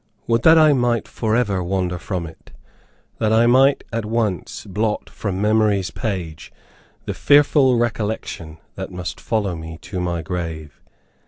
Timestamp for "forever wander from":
1.07-2.25